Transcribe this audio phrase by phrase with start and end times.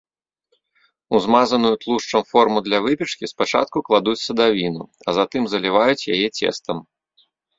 [1.17, 6.77] У змазаную тлушчам форму для выпечкі спачатку кладуць садавіну, а затым заліваюць яе цестам.